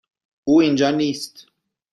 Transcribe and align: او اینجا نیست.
او 0.43 0.61
اینجا 0.61 0.91
نیست. 0.91 1.47